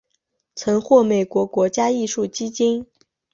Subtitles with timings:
[0.55, 2.87] 曾获美国国家艺术基金。